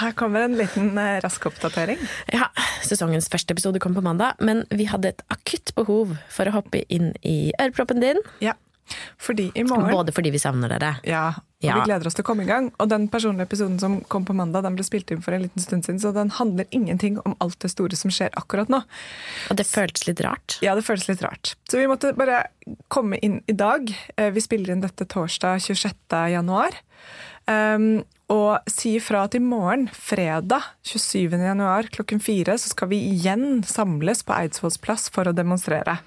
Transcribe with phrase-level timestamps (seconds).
[0.00, 2.00] Her kommer en liten eh, rask oppdatering.
[2.32, 2.48] Ja,
[2.86, 6.82] Sesongens første episode kom på mandag, men vi hadde et akutt behov for å hoppe
[6.88, 8.18] inn i øreproppen din.
[8.42, 8.56] Ja,
[9.22, 10.96] fordi i morgen Både fordi vi savner dere.
[11.06, 11.74] Ja, og Ja.
[11.76, 12.72] vi gleder oss til å komme i gang.
[12.80, 15.62] Og den personlige episoden som kom på mandag, den ble spilt inn for en liten
[15.62, 18.80] stund siden, så den handler ingenting om alt det store som skjer akkurat nå.
[19.50, 20.56] Og det føltes litt rart.
[20.64, 21.54] Ja, det føles litt rart.
[21.70, 22.46] Så vi måtte bare
[22.88, 23.92] komme inn i dag.
[24.16, 25.94] Eh, Vi spiller inn dette torsdag 26.
[26.32, 26.70] januar.
[27.50, 31.34] Um, og si ifra at i morgen, fredag 27.
[31.34, 35.98] januar klokken fire, så skal vi igjen samles på Eidsvolls plass for å demonstrere.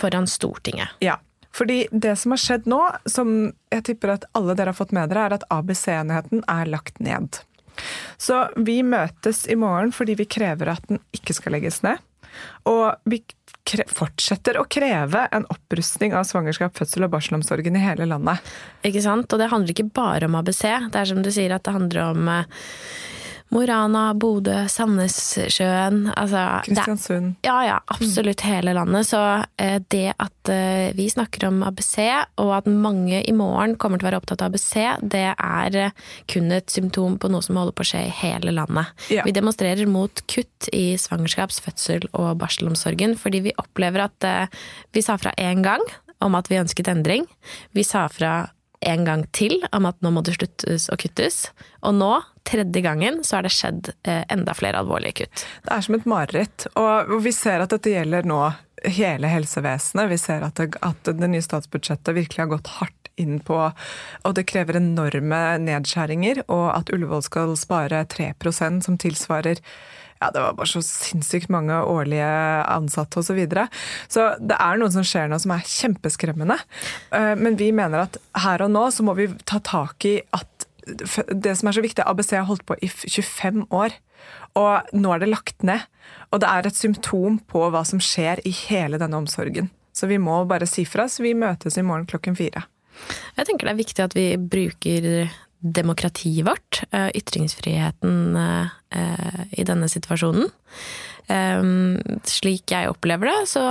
[0.00, 0.98] Foran Stortinget.
[1.04, 1.20] Ja.
[1.54, 5.10] Fordi det som har skjedd nå, som jeg tipper at alle dere har fått med
[5.10, 7.40] dere, er at ABC-enheten er lagt ned.
[8.18, 12.02] Så vi møtes i morgen fordi vi krever at den ikke skal legges ned.
[12.70, 13.22] Og vi
[13.92, 18.40] fortsetter å kreve en opprustning av svangerskap, fødsel og barselomsorgen i hele landet.
[18.86, 19.28] Ikke sant?
[19.32, 20.64] Og det handler ikke bare om ABC.
[20.88, 22.62] Det er som du sier at det handler om eh,
[23.48, 26.02] Mo i Rana, Bodø, Sandnessjøen.
[26.12, 27.38] Altså, det Kristiansund.
[27.46, 29.08] Ja, ja, absolutt hele landet.
[29.08, 29.20] Så
[29.56, 31.96] eh, det at eh, vi snakker om ABC,
[32.42, 35.96] og at mange i morgen kommer til å være opptatt av ABC, det er eh,
[36.28, 38.92] kun et symptom på noe som holder på å skje i hele landet.
[39.14, 39.24] Ja.
[39.24, 44.60] Vi demonstrerer mot kutt i svangerskaps-, fødsel- og barselomsorgen, fordi vi opplever at eh,
[44.92, 45.84] vi sa fra én gang
[46.24, 47.24] om at vi ønsket endring.
[47.72, 48.50] Vi sa fra
[48.86, 51.48] en gang til om at nå må det sluttes og kuttes.
[51.86, 52.12] Og nå,
[52.48, 55.44] tredje gangen, så har det skjedd eh, enda flere alvorlige kutt.
[55.66, 56.68] Det er som et mareritt.
[56.80, 58.40] Og vi ser at dette gjelder nå
[58.84, 60.10] hele helsevesenet.
[60.12, 64.34] Vi ser at det, at det nye statsbudsjettet virkelig har gått hardt inn på Og
[64.36, 69.58] det krever enorme nedskjæringer, og at Ullevål skal spare 3% som tilsvarer
[70.18, 72.26] ja, det var bare så sinnssykt mange årlige
[72.66, 73.28] ansatte osv.
[73.28, 73.68] Så, videre.
[74.10, 76.56] så det er noe som skjer nå som er kjempeskremmende.
[77.14, 80.57] Eh, Men vi mener at her og nå så må vi ta tak i at
[80.88, 83.96] det som er så viktig, ABC har holdt på i 25 år.
[84.58, 85.84] Og nå er det lagt ned.
[86.32, 89.70] Og det er et symptom på hva som skjer i hele denne omsorgen.
[89.92, 92.64] Så vi må bare si fra, så vi møtes i morgen klokken fire.
[93.38, 95.28] Jeg tenker det er viktig at vi bruker
[95.58, 100.50] demokratiet vårt, eh, ytringsfriheten eh, i denne situasjonen.
[101.28, 103.64] Um, Slik jeg opplever det, så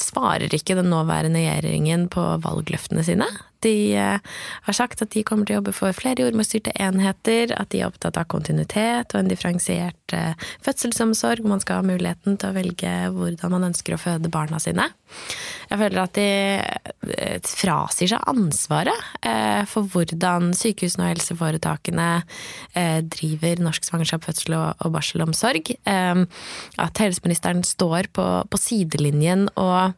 [0.00, 3.28] svarer ikke den nåværende regjeringen på valgløftene sine.
[3.62, 4.18] De eh,
[4.66, 7.90] har sagt at de kommer til å jobbe for flere jordmorstyrte enheter, at de er
[7.90, 10.34] opptatt av kontinuitet og en differensiert eh,
[10.66, 14.88] fødselsomsorg, man skal ha muligheten til å velge hvordan man ønsker å føde barna sine.
[15.70, 16.28] Jeg føler at de
[17.14, 19.10] eh, frasier seg ansvaret
[19.70, 22.06] for hvordan sykehusene og helseforetakene
[23.12, 25.70] driver norsk svangerskap, fødsel og, barselomsorg.
[25.86, 29.94] At helseministeren står på, på sidelinjen og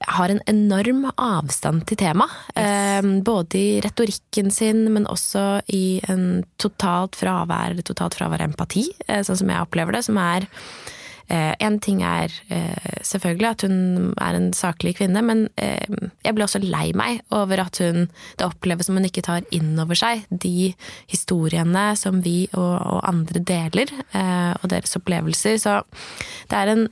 [0.00, 2.30] har en enorm avstand til temaet.
[2.56, 3.06] Yes.
[3.24, 9.22] både i retorikken sin, men også i en totalt fravær, totalt fravær av empati, eh,
[9.26, 10.04] sånn som jeg opplever det.
[10.06, 10.46] Som er
[11.28, 15.84] eh, En ting er eh, selvfølgelig at hun er en saklig kvinne, men eh,
[16.24, 19.74] jeg blir også lei meg over at hun Det oppleves som hun ikke tar inn
[19.80, 20.72] over seg de
[21.10, 25.58] historiene som vi og, andre deler, eh, og deres opplevelser.
[25.60, 25.80] Så
[26.50, 26.88] det er en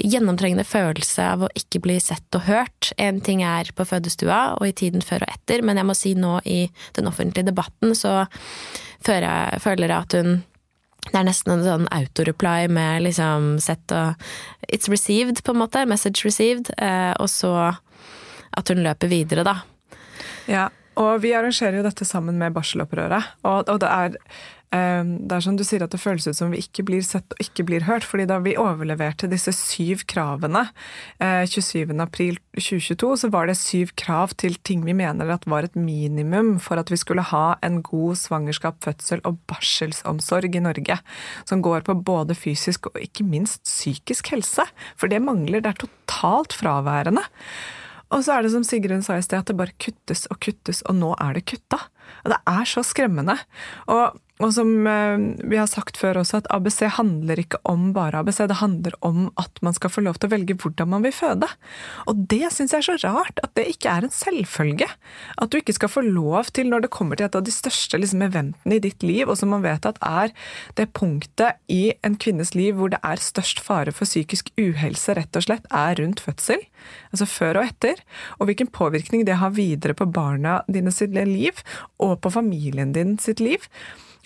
[0.00, 2.92] gjennomtrengende følelse av å ikke bli sett og hørt.
[3.00, 6.14] En ting er på fødestua og i tiden før og etter, men jeg må si
[6.18, 6.64] nå i
[6.96, 8.22] den offentlige debatten så
[9.02, 10.42] føler jeg, at hun
[11.10, 14.14] det er nesten en sånn autoreply med liksom sett og
[14.72, 15.82] It's received, på en måte.
[15.90, 16.70] Message received.
[16.78, 17.50] Eh, og så
[18.54, 19.56] at hun løper videre, da.
[20.46, 20.68] Ja,
[21.00, 23.34] og vi arrangerer jo dette sammen med barselopprøret.
[23.42, 24.16] Og, og det er
[24.72, 27.42] det er som du sier at det føles ut som vi ikke blir sett og
[27.44, 28.06] ikke blir hørt.
[28.08, 30.64] fordi da vi overleverte disse syv kravene
[31.20, 36.56] eh, 27.4.2022, så var det syv krav til ting vi mener at var et minimum
[36.62, 40.98] for at vi skulle ha en god svangerskap, fødsel og barselsomsorg i Norge.
[41.44, 44.64] Som går på både fysisk og ikke minst psykisk helse.
[44.96, 45.60] For det mangler.
[45.60, 47.28] Det er totalt fraværende.
[48.12, 50.82] Og så er det som Sigrun sa i sted, at det bare kuttes og kuttes,
[50.88, 51.78] og nå er det kutta.
[52.24, 53.38] Og det er så skremmende.
[53.88, 58.22] Og og som eh, vi har sagt før også, at ABC handler ikke om bare
[58.22, 58.42] ABC.
[58.50, 61.48] Det handler om at man skal få lov til å velge hvordan man vil føde.
[62.10, 64.88] Og det syns jeg er så rart, at det ikke er en selvfølge.
[65.38, 68.00] At du ikke skal få lov til, når det kommer til et av de største
[68.02, 70.34] liksom, eventene i ditt liv, og som man vet at er
[70.78, 75.38] det punktet i en kvinnes liv hvor det er størst fare for psykisk uhelse, rett
[75.38, 76.66] og slett, er rundt fødsel.
[77.14, 78.02] Altså før og etter.
[78.40, 81.62] Og hvilken påvirkning det har videre på barna dine sitt liv,
[82.02, 83.68] og på familien din sitt liv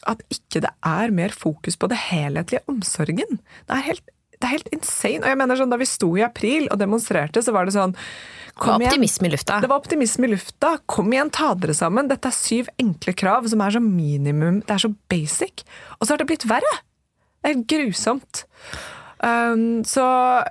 [0.08, 3.40] at ikke det er mer fokus på det helhetlige omsorgen.
[3.66, 4.04] Det er helt,
[4.36, 5.22] det er helt insane.
[5.24, 7.96] Og jeg mener sånn, Da vi sto i april og demonstrerte, så var det sånn
[8.56, 9.58] det var optimisme i lufta.
[9.60, 10.70] Det var optimisme i lufta.
[10.88, 12.08] Kom igjen, ta dere sammen.
[12.08, 15.66] Dette er syv enkle krav som er så minimum, det er så basic.
[15.98, 16.76] Og så har det blitt verre!
[17.44, 18.46] Det er grusomt.
[19.26, 20.04] Um, så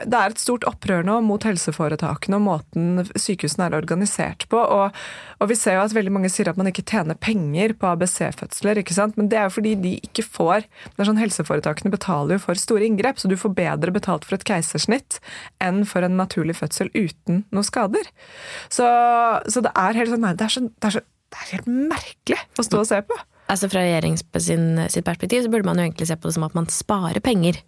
[0.03, 4.59] det er et stort opprør nå mot helseforetakene og måten sykehusene er organisert på.
[4.59, 4.97] Og,
[5.39, 8.81] og, vi ser jo at veldig mange sier at man ikke tjener penger på ABC-fødsler.
[8.81, 9.15] ikke sant?
[9.19, 12.59] Men det er jo fordi de ikke får det er sånn Helseforetakene betaler jo for
[12.59, 15.21] store inngrep, så du får bedre betalt for et keisersnitt
[15.63, 18.09] enn for en naturlig fødsel uten noen skader.
[18.67, 18.87] Så,
[19.47, 21.05] så det er helt sånn, det er så, det er så
[21.35, 23.17] det er helt merkelig å stå og se på
[23.51, 24.23] altså Fra regjeringens
[24.93, 27.59] sitt perspektiv så burde man jo egentlig se på det som at man sparer penger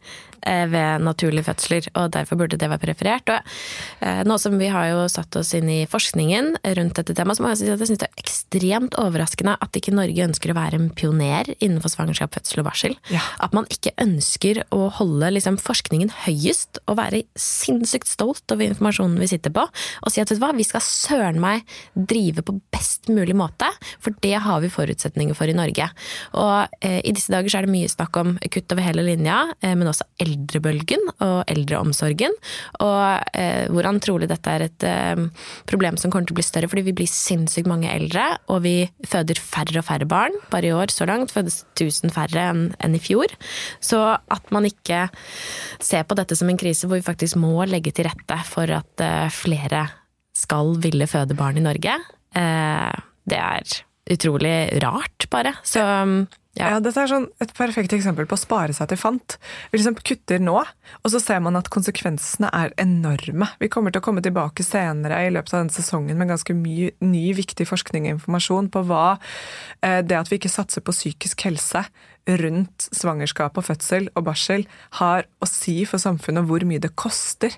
[0.46, 3.30] eh, ved naturlige fødsler, og derfor burde det være preferert.
[3.34, 7.40] Og eh, nå som vi har jo satt oss inn i forskningen rundt dette temaet,
[7.40, 10.54] så må jeg si at jeg syns det er ekstremt overraskende at ikke Norge ønsker
[10.54, 12.98] å være en pioner innenfor svangerskap, fødsel og barsel.
[13.14, 13.24] Ja.
[13.44, 19.20] At man ikke ønsker å holde liksom, forskningen høyest og være sinnssykt stolt over informasjonen
[19.22, 22.58] vi sitter på, og si at vet du hva, vi skal søren meg drive på
[22.74, 23.70] best mulig måte,
[24.04, 25.67] for det har vi forutsetninger for i Norge.
[25.68, 25.90] Norge.
[26.40, 29.44] Og eh, i disse dager så er det mye snakk om kutt over hele linja,
[29.62, 32.36] eh, men også eldrebølgen og eldreomsorgen.
[32.84, 35.28] Og eh, hvordan trolig dette er et eh,
[35.70, 38.76] problem som kommer til å bli større, fordi vi blir sinnssykt mange eldre, og vi
[39.08, 40.36] føder færre og færre barn.
[40.54, 43.34] Bare i år så langt fødes 1000 færre enn, enn i fjor.
[43.84, 45.08] Så at man ikke
[45.84, 49.04] ser på dette som en krise hvor vi faktisk må legge til rette for at
[49.04, 49.88] eh, flere
[50.38, 51.98] skal ville føde barn i Norge,
[52.38, 53.78] eh, det er
[54.14, 55.56] utrolig rart, bare.
[55.68, 55.82] Så
[56.58, 56.72] ja.
[56.74, 56.80] ja.
[56.82, 59.38] Dette er sånn et perfekt eksempel på å spare seg til fant.
[59.72, 63.50] Vi liksom kutter nå, og så ser man at konsekvensene er enorme.
[63.62, 66.94] Vi kommer til å komme tilbake senere i løpet av denne sesongen med ganske mye
[67.06, 69.06] ny, viktig forskning og informasjon på hva
[69.86, 71.86] eh, det at vi ikke satser på psykisk helse
[72.42, 74.66] rundt svangerskap og fødsel og barsel
[75.00, 77.54] har å si for samfunnet, hvor mye det koster.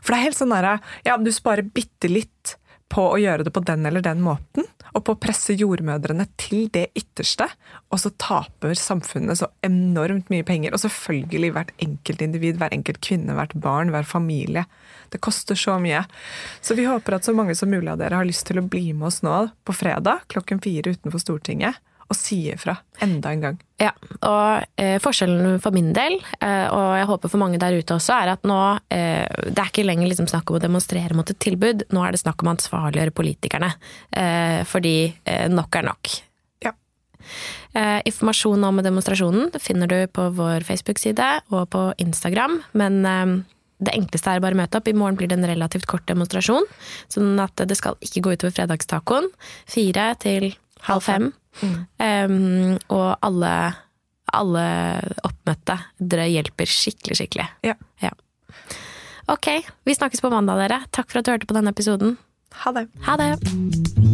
[0.00, 2.56] For det er helt sånn derre Ja, du sparer bitte litt
[2.90, 6.68] på å gjøre det på den eller den måten, og på å presse jordmødrene til
[6.74, 7.46] det ytterste.
[7.90, 10.74] Og så taper samfunnet så enormt mye penger.
[10.74, 14.66] Og selvfølgelig hvert enkelt individ, hver enkelt kvinne, hvert barn, hver familie.
[15.10, 16.04] Det koster så mye.
[16.62, 18.90] Så vi håper at så mange som mulig av dere har lyst til å bli
[18.92, 21.78] med oss nå på fredag klokken fire utenfor Stortinget
[22.10, 22.74] og si ifra
[23.04, 23.58] enda en gang.
[23.80, 23.92] Ja,
[24.26, 28.16] og eh, forskjellen for min del, eh, og jeg håper for mange der ute også,
[28.18, 28.58] er at nå
[28.92, 32.12] eh, Det er ikke lenger liksom snakk om å demonstrere mot et tilbud, nå er
[32.12, 33.70] det snakk om å ansvarliggjøre politikerne.
[34.10, 36.12] Eh, fordi eh, nok er nok.
[36.66, 36.74] Ja.
[37.78, 43.04] Eh, informasjon om demonstrasjonen finner du på vår Facebook-side og på Instagram, men
[43.80, 44.90] det enkleste er bare å møte opp.
[44.90, 46.66] I morgen blir det en relativt kort demonstrasjon.
[47.12, 49.30] Sånn at det skal ikke gå utover fredagstacoen.
[49.70, 50.50] Fire til
[50.88, 51.30] halv fem.
[51.60, 51.76] Mm.
[51.98, 53.54] Um, og alle,
[54.32, 54.66] alle
[55.26, 55.78] oppmøtte.
[55.98, 57.48] Dere hjelper skikkelig, skikkelig.
[57.66, 57.76] Ja.
[58.04, 58.14] ja.
[59.30, 59.52] Ok,
[59.86, 60.82] vi snakkes på mandag, dere.
[60.94, 62.16] Takk for at du hørte på denne episoden.
[62.64, 62.88] Ha det.
[63.06, 64.09] Ha det.